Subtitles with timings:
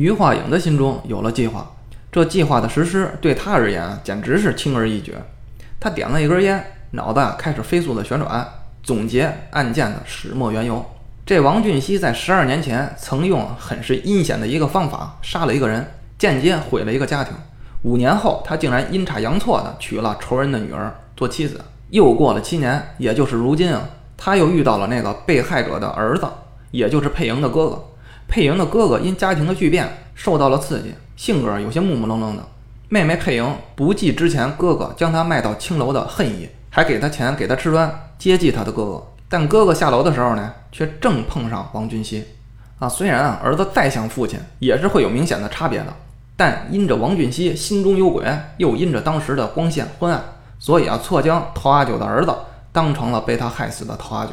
[0.00, 1.70] 于化颖的心中有了计划，
[2.10, 5.14] 这计划的实施对他而言简直是轻而易举。
[5.78, 8.48] 他点了一根烟，脑袋开始飞速的旋转，
[8.82, 10.82] 总结案件的始末缘由。
[11.26, 15.86] 这王俊熙在十二年前曾用很是阴险的一个方法杀了一个人，
[16.16, 17.34] 间接毁了一个家庭。
[17.82, 21.60] 五年后，他竟然阴差阳错的娶了仇人的女儿做妻子。
[21.90, 23.86] 又过了七年，也就是如今啊，
[24.16, 26.26] 他又遇到了那个被害者的儿子，
[26.70, 27.84] 也就是佩莹的哥哥。
[28.30, 32.42] 佩莹的哥哥因家庭的巨变受到了刺激，性格有些木木愣愣的。
[32.88, 39.04] 妹妹佩莹不计之前哥哥将她卖到青楼的恨意，还给她钱给她吃穿接济她的哥哥。
[39.28, 42.24] 但哥哥下楼的时候呢，却正碰上王俊熙。
[42.78, 45.86] 啊，虽然啊儿子再像父亲，也是会有明显的差别的。
[46.36, 48.24] 但因着王俊熙心中有鬼，
[48.58, 50.22] 又因着当时的光线昏暗。
[50.60, 52.32] 所以啊，错将陶阿九的儿子
[52.70, 54.32] 当成了被他害死的陶阿九。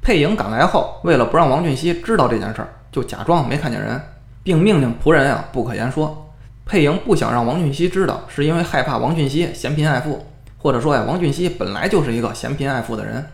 [0.00, 4.00] 佩莹赶来后，为了不让王俊熙知道这件事儿，就假装没看见人，
[4.42, 6.30] 并命令仆人啊不可言说。
[6.64, 10.26] 佩莹不想让王俊熙知道，是因为害怕王俊熙嫌贫爱富，
[10.58, 13.26] 或者说呀，王俊熙本来就是一个嫌贫爱富的人。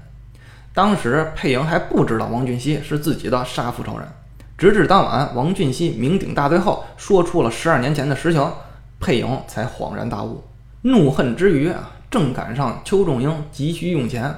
[0.72, 4.06] 当时佩莹还不知道王俊熙是自己的杀父仇人，
[4.56, 8.52] 直至当晚王俊熙酩酊大醉后，说出了十二年前的实情，
[9.00, 10.42] 佩莹才恍然大悟，
[10.82, 11.90] 怒恨之余啊。
[12.08, 14.34] 正赶上邱仲英急需用钱，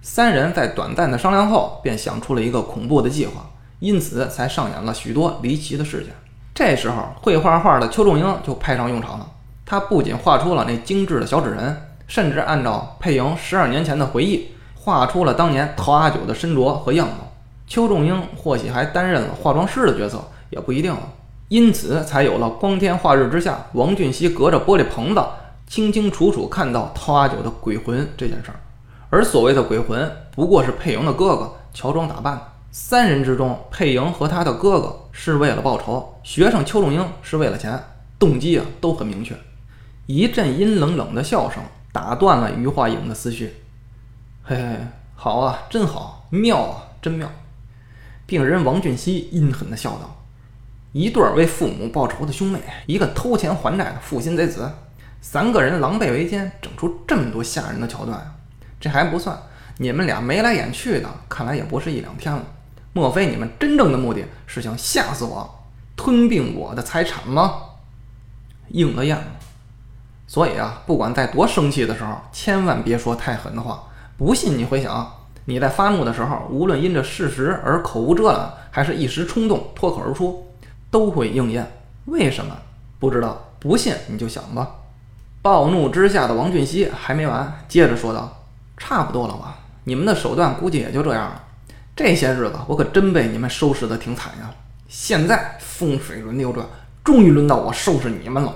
[0.00, 6.08] 三人在短暂的商量后，便想出了一个恐怖的计划，因此才上演了许多离奇的事件。
[6.54, 9.26] 这时候，会画画的邱仲英就派上用场了。
[9.64, 17.14] 他不仅画出了那精致的小纸人，甚至按照佩莹十二年前的回忆，画出了当年陶阿九的身着和样貌。
[17.66, 20.18] 邱仲英或许还担任了化妆师的角色，
[20.50, 21.00] 也不一定了。
[21.48, 25.22] 因此，才有了光天化日之下，王俊熙隔着玻璃棚子。
[25.66, 28.56] 清清楚楚看到陶阿九的鬼魂这件事儿，
[29.10, 32.42] 而所谓的鬼魂不过是佩莹的哥哥乔装打扮的。
[32.70, 37.82] 三人之中，佩莹和他的哥哥是为了报仇，学生邱仲英是为了钱，
[38.18, 39.34] 动机啊都很明确。
[40.06, 43.54] 一阵阴冷冷的笑声打断了余化影的思绪。
[44.42, 44.76] 嘿嘿，
[45.14, 47.30] 好啊，真好，妙啊，真妙。
[48.26, 50.22] 病人王俊熙阴狠地笑道
[50.92, 54.70] ：“一对为父母报仇的兄妹，一个偷钱还债的负心贼子。”
[55.20, 58.38] 三个人狼狈为奸，整出这么多吓人的桥段
[58.78, 59.36] 这还不算，
[59.78, 62.44] 你们俩眉来眼去的，看来也不是一两天了。
[62.98, 65.48] 莫非你们真正的目的是想吓死我，
[65.96, 67.62] 吞并我的财产吗？
[68.70, 69.24] 应了验了。
[70.26, 73.84] 所以啊，不管在多生气的时候，千万别说太狠的话。
[74.16, 75.12] 不信你回想，
[75.44, 80.48] 你在发怒的时候，无论因着事实而口无遮拦，还是一时冲动脱口而出，
[80.90, 81.70] 都会应验。
[82.06, 82.56] 为什么？
[82.98, 83.44] 不知道。
[83.60, 84.68] 不信你就想吧。
[85.40, 88.42] 暴怒之下的王俊熙还没完，接着说道
[88.76, 89.60] ：“差不多了吧？
[89.84, 91.44] 你们的手段估计也就这样了。
[91.98, 94.48] 这些日子我可真被你们收拾得挺惨呀！
[94.88, 96.64] 现在风水轮流转，
[97.02, 98.54] 终于轮到我收拾你们了。”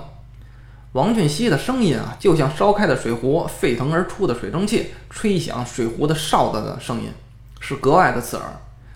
[0.93, 7.11] 王俊熙的声音啊，就像烧开的水壶沸腾而出的水蒸气吹响水壶的哨子的声音，
[7.59, 8.45] 是格外的刺耳，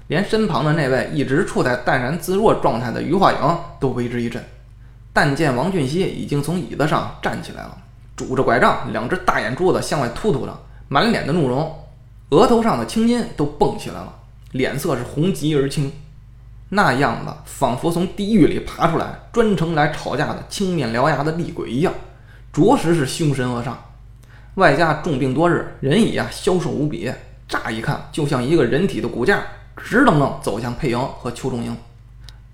[0.07, 4.41] 连身旁的那位一直处在淡然自若状态的余化影都为之一震。
[5.12, 7.78] 但见王俊熙已经从椅子上站起来了，
[8.16, 10.57] 拄着拐杖，两只大眼珠子向外突突着，
[10.88, 11.78] 满脸的怒容，
[12.30, 14.13] 额头上的青筋都蹦起来了，
[14.57, 15.91] 脸色是红极而青，
[16.69, 21.94] 那样子仿佛从地狱里爬出来，专程来吵架的青面獠牙的厉鬼一样，
[22.51, 23.73] 着实是凶神恶煞。
[24.56, 27.12] 外加重病多日，人已啊消瘦无比，
[27.47, 29.41] 乍一看就像一个人体的骨架，
[29.78, 31.78] 直愣愣走向佩莹和邱仲英。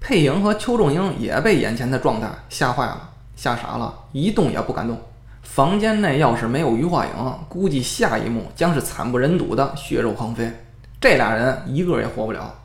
[0.01, 4.99] 佩莹和邱仲英也被眼前的状态吓坏了，吓傻了，一动也不敢动。
[5.41, 7.11] 房间内要是没有余化影，
[7.47, 10.51] 估计下一幕将是惨不忍睹的血肉横飞，
[11.03, 12.55] 这俩人一个也活不了。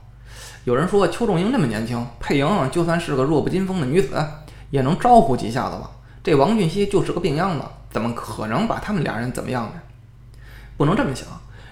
[0.63, 4.25] 有人说邱仲英那么年轻，佩莹就算是个弱不禁风的女子，
[4.71, 5.91] 也能招呼几下子吧？
[6.23, 9.73] 这王俊熙就是个病秧子，怎么可能把他们俩人怎么样呢？
[10.77, 11.27] 不能这么想，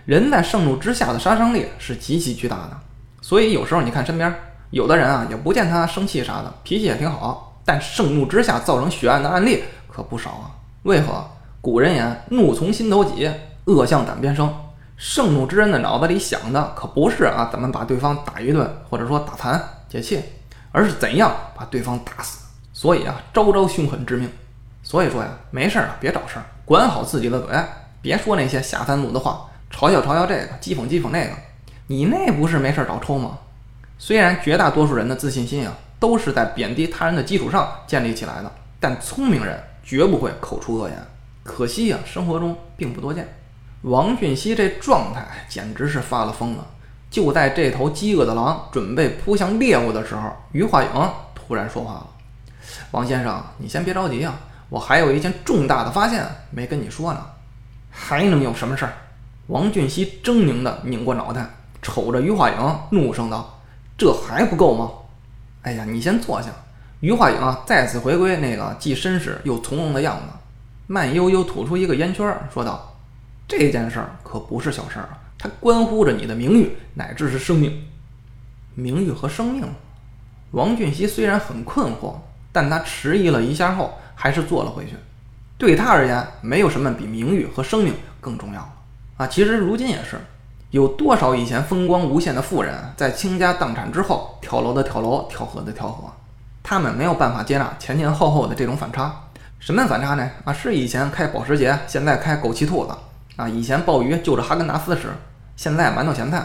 [0.07, 2.77] 人在盛怒之下的杀伤力是极其巨大的，
[3.21, 4.35] 所以有时候你看身边。
[4.71, 10.51] 有的人啊，也不见他生气啥的，脾气也挺好，但盛怒之下造成血案的案例可不少啊。
[10.83, 11.25] 为何？
[11.61, 13.31] 古人言：“怒从心头起，
[13.67, 14.53] 恶向胆边生。”
[14.97, 20.23] 盛怒之人的脑子里想的可不是啊，怎么把对方打一顿，或者说打残解气，
[20.73, 22.47] 而是怎样把对方打死。
[22.73, 24.31] 所以啊，招招凶狠致命。
[24.83, 27.55] 所以说呀，没事儿别找事儿，管好自己的嘴，
[28.01, 31.33] 别说那些下三路的话，嘲笑嘲笑这个，讥讽讥讽那个，
[31.89, 33.39] 你那不是没事找抽吗？
[33.99, 40.97] 虽然绝大多数人的自信心啊，都是在贬低他人的基础上建立起来的，但聪明人绝不会口出恶言。
[41.43, 43.29] 可惜呀，生活中并不多见。
[43.87, 46.67] 王俊熙这状态简直是发了疯了。
[47.09, 50.91] 就在这头饥饿的狼准备扑向猎物的时候，余化影
[51.37, 52.07] 突然说话了
[52.91, 57.25] ：“王先生，你先别着急啊，我还有一件重大的发现没跟你说呢。
[57.89, 58.93] 还能有什么事儿？”
[59.47, 61.49] 王俊熙狰狞地拧过脑袋，
[61.81, 63.61] 瞅着于化影，怒声道
[63.97, 64.91] ：“这还不够吗？
[65.63, 66.49] 哎呀，你先坐下。”
[66.99, 70.23] 于化影啊，再次回归那个既绅士又从容的样子，
[70.89, 72.96] 慢悠悠吐出一个烟圈，说道
[73.49, 77.85] ：“这件事儿可不是小事儿啊，它关乎着你的名誉，乃至是生命。
[78.75, 79.65] 名誉和生命。”
[80.53, 82.15] 王俊熙虽然很困惑，
[82.53, 84.93] 但他迟疑了一下后，还是坐了回去。
[85.59, 88.77] 对他而言，没有什么比名誉和生命更重要。
[89.17, 90.19] 啊，其实如今也是，
[90.71, 96.13] 有多少以前风光无限的富人，在倾家荡产之后，跳楼的跳楼，跳河的跳河，
[96.63, 99.15] 他们没有办法接纳前前后后的这种反差。
[99.59, 100.31] 什么反差呢？
[100.45, 102.93] 啊，是以前开保时捷，现在开枸杞兔子；
[103.37, 105.09] 啊，以前鲍鱼就着哈根达斯吃，
[105.57, 106.43] 现在馒头咸菜。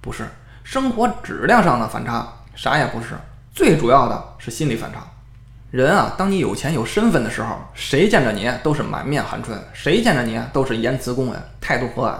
[0.00, 0.28] 不是
[0.64, 3.14] 生活质量上的反差，啥也不是。
[3.54, 4.98] 最主要的是心理反差。
[5.70, 12.14] 人啊，当你有钱有身份的时候，谁见着你都是满面含春，谁见着你都是言辞恭维，态度和蔼。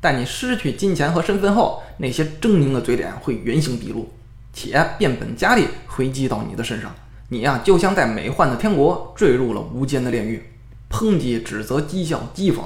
[0.00, 4.08] 但你失去金钱和身份后，那些狰狞的嘴脸会原形毕露，
[4.52, 6.94] 且变本加厉回击到你的身上。
[7.30, 10.50] 你呀，就像在美幻的天国坠入了无间的炼狱，
[10.88, 12.60] 抨击、指责、讥笑、讥讽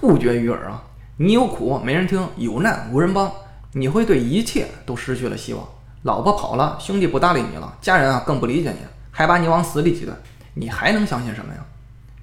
[0.00, 0.82] 不绝于耳啊！
[1.18, 3.30] 你有苦没人听，有难无人帮，
[3.74, 5.68] 你会对一切都失去了希望。
[6.04, 8.78] 老婆跑了，兄弟不搭理你了，家人啊更不理解你。
[9.10, 10.14] 还把你往死里挤兑，
[10.54, 11.62] 你还能相信什么呀？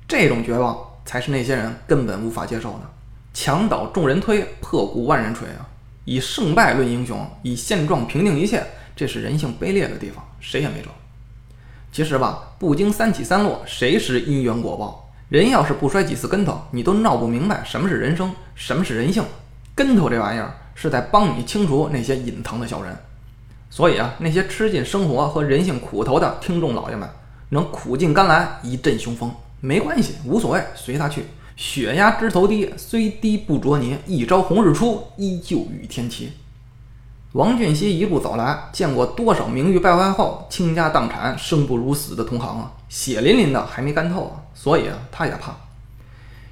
[0.07, 0.75] 这种绝望
[1.05, 2.89] 才是那些人根本无法接受的。
[3.31, 5.69] 墙倒众人推，破鼓万人锤啊！
[6.05, 8.65] 以胜败论英雄，以现状评定一切，
[8.95, 10.89] 这是人性卑劣的地方，谁也没辙。
[11.91, 15.06] 其实吧，不经三起三落，谁是因缘果报？
[15.29, 19.21] 人要是不摔几次跟头，你都闹不明白什么是人生，什么是人性。
[19.75, 22.97] 跟头这玩意儿是在帮你清除那些隐藏的小人。
[23.69, 27.09] 所以啊，那些吃尽生活和人性苦头的听众老爷们，
[27.49, 29.29] 能苦尽甘来，一阵雄风，
[29.59, 31.25] 没关系，无所谓，随他去。
[31.57, 33.97] 血压枝头低，虽低不着泥。
[34.05, 36.31] 一朝红日出，依旧与天齐。
[37.37, 45.51] 王俊熙一路走来，见过多少名誉败坏后倾家荡产、生不如死的同行啊，血淋淋的还没干透啊，所以啊，他也怕。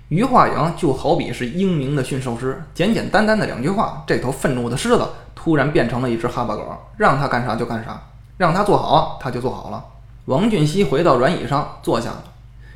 [0.09, 5.03] 于化影就好比是英明的驯兽师，简简单单的两句话，这头愤怒的狮子。
[5.33, 6.63] 突然变成了一只哈巴狗，
[6.97, 7.99] 让他干啥就干啥，
[8.37, 9.83] 让他做好他就做好了。
[10.25, 12.23] 王俊熙回到软椅上坐下了，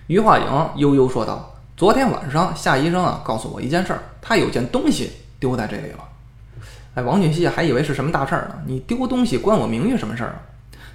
[0.07, 5.99] 于化影悠悠说道：“昨天晚上夏医生啊告诉我一件事儿，他有件东西丢在这里了。”
[7.01, 10.39] 王俊熙还以为是什么大事儿呢，你丢东西关我名誉什么事儿啊？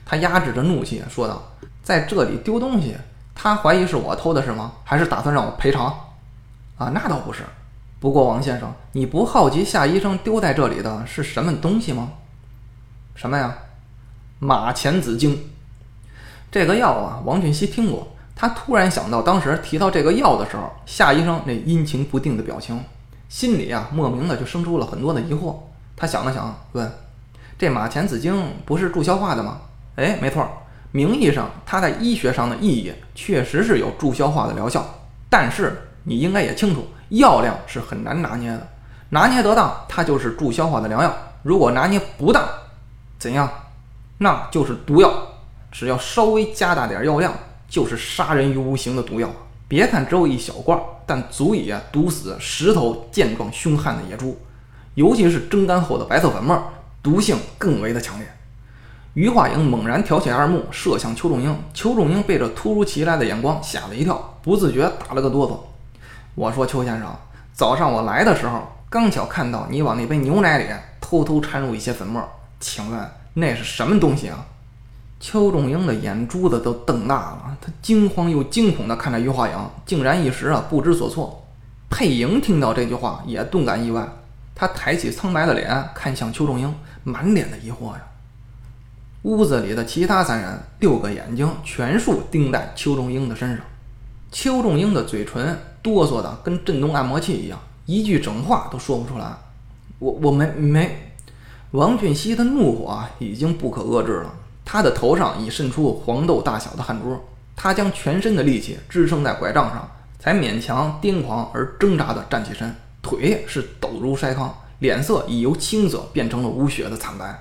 [0.05, 1.43] 他压制着怒气说道
[1.83, 2.97] ：“在这里丢东西，
[3.35, 4.73] 他怀疑是我偷的是吗？
[4.85, 5.87] 还是打算让我赔偿？
[6.77, 7.43] 啊，那倒不是。”
[8.01, 12.13] 不过，王先生，你不好奇夏医生丢在这里的是什么东西吗？
[13.15, 13.57] 什么呀？
[14.41, 15.39] 马钱子精。
[16.51, 18.09] 这个药啊，王俊熙听过。
[18.37, 22.79] 他突然想到，当时提到这个药的时候，夏医生那阴晴不定的表情，
[23.29, 25.55] 心里啊，莫名的就生出了很多的疑惑。
[25.97, 26.91] 他想了想，问
[27.59, 29.61] ：“这马钱子精不是助消化的吗？”
[29.97, 30.47] 哎，没错，
[30.91, 34.85] 名义上它在医学上的意义确实是有助消化的疗效，
[35.31, 36.87] 但是你应该也清楚。
[37.11, 38.67] 药量是很难拿捏的，
[39.11, 41.11] 拿捏得当，它就是助消化的良药；
[41.45, 42.43] 如果拿捏不当，
[43.19, 43.49] 怎样？
[44.19, 45.13] 那就是毒药。
[45.71, 47.33] 只要稍微加大点药量，
[47.69, 49.29] 就是杀人于无形的毒药。
[49.69, 54.39] 别看只有一小罐，但足以啊毒死十头健壮凶悍的野猪。
[54.95, 56.63] 尤其是蒸干后的白色粉末，
[57.03, 58.29] 毒性更为的强烈。
[59.15, 61.57] 于化影猛然挑起二目，射向邱仲英。
[61.73, 65.57] 邱仲英被这突如其来的眼光吓了一跳，不自觉打了个哆嗦。
[66.35, 67.15] 我说邱先生，
[67.53, 68.61] 早上我来的时候，
[68.91, 70.67] 刚巧看到你往那杯牛奶里
[71.01, 72.23] 偷偷掺入一些粉末，
[72.59, 74.47] 请问那是什么东西啊？
[75.21, 79.55] 邱仲英的眼珠子都瞪大了，他惊慌又惊恐地看着于化影，
[79.87, 81.45] 竟然一时啊不知所措。
[81.89, 84.07] 佩莹听到这句话也顿感意外，
[84.55, 88.03] 他抬起苍白的脸看向邱仲英，满脸的疑惑呀。
[89.23, 93.65] 屋子里的其他三人六个眼睛全数盯在邱仲英的身上，
[94.31, 95.59] 邱仲英的嘴唇。
[95.85, 99.27] 哆嗦的跟震动按摩器一样，一句整话都说不出来。
[99.99, 101.13] 我我没没，
[101.73, 104.35] 王俊熙的怒火已经不可遏制了，
[104.65, 107.21] 他的头上已渗出黄豆大小的汗珠，
[107.55, 109.87] 他将全身的力气支撑在拐杖上，
[110.19, 117.39] 才勉强癫狂而挣扎地站起身，腿是抖如筛糠，脸色已由青色变成了无血的惨白。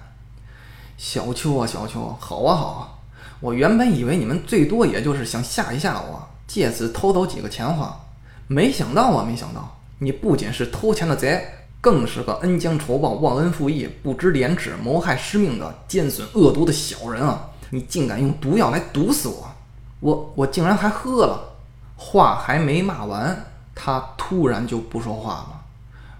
[0.97, 2.89] 小秋啊，小秋，好啊好啊，
[3.39, 7.97] 我原本以为你们最多也就是想吓一吓我，借此偷走几个钱花。
[8.47, 9.25] 没想到啊！
[9.25, 11.43] 没想到，你不仅是偷钱的贼，
[11.81, 17.49] 更是个恩将仇报、忘恩负义、不知廉耻、谋害师命的奸损恶毒的小人啊！
[17.71, 19.49] 你竟敢用毒药来毒死我！
[20.01, 21.55] 我我竟然还喝了！”
[21.95, 25.61] 话还没骂完，他突然就不说话了。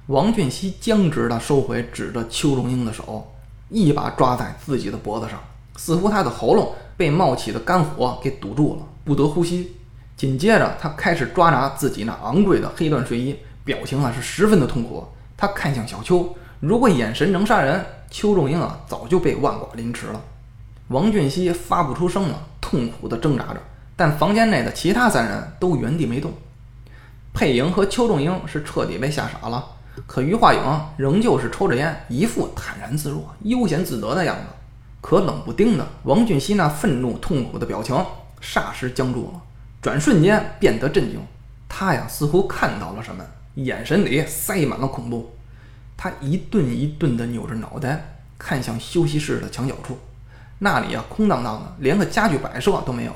[0.07, 3.31] 王俊熙僵直地收回指着邱仲英的手，
[3.69, 5.39] 一把抓在自己的脖子上，
[5.77, 9.77] 似乎他的喉咙被冒起的肝火给堵住了，不得呼吸。
[10.17, 15.07] 紧接着，他开始抓拿自己那昂贵的黑缎睡衣，表情啊是十分的痛苦。
[15.38, 20.22] 他看向小邱，如果眼神能杀人，邱仲英啊早就被万剐凌迟了。
[20.89, 23.62] 王俊熙发不出声了，痛苦地挣扎着，
[23.95, 26.31] 但房间内的其他三人都原地没动。
[27.34, 29.66] 佩莹和邱仲英是彻底被吓傻了。
[30.08, 30.62] 可于化影
[30.98, 34.44] 仍旧是抽着烟，一副坦然自若、悠闲自得的样子。
[35.02, 37.96] 可冷不丁的，王俊熙那愤怒、痛苦的表情
[38.42, 39.42] 霎时僵住了，
[39.82, 41.20] 转瞬间变得镇静。
[41.68, 43.24] 他呀，似乎看到了什么，
[43.56, 45.36] 眼神里塞满了恐怖。
[45.98, 49.98] 他一顿一顿地扭着脑袋，看向休息室的墙角处，
[50.60, 53.13] 那里啊，空荡荡的，连个家具摆设都没有。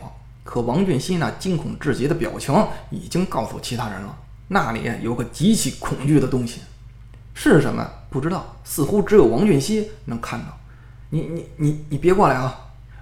[0.48, 2.56] 可王俊熙那惊恐至极的表情
[2.90, 4.18] 已经告诉其他人了。
[4.48, 6.62] 那里有个极其恐惧的东西，
[7.34, 7.86] 是什么？
[8.10, 10.58] 不知道，似乎只有王俊熙能看到。
[11.10, 12.58] 你、你、你、你别过来啊！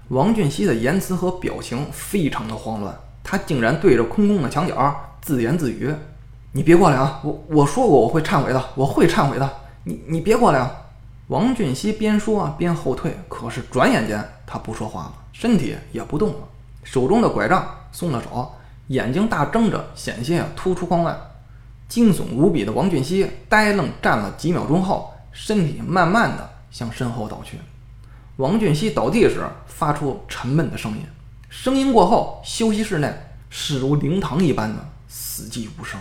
[0.08, 5.94] 王俊熙的言辞和表情非常的慌乱，他竟然对着空空的墙角自言自语
[6.54, 7.22] ：“你别过来啊！
[7.24, 9.48] 我我说过我会忏悔的，我会忏悔的。
[9.84, 10.82] 你、你别过来啊！”
[11.30, 16.40] 王俊熙边说边后退，可是转眼间他不说话了，身体也不动了，
[16.86, 18.54] 手中的拐杖松了手，
[18.88, 21.13] 眼睛大睁着，险些突出框外。
[21.89, 27.60] 惊悚无比的王俊熙呆愣站了几秒钟后，身体慢慢的向身后倒去。
[28.38, 31.06] 王俊熙倒地时发出沉闷的声音，
[31.50, 33.13] 声音过后，休息室内
[33.50, 36.00] 势如灵堂一般的死寂无声。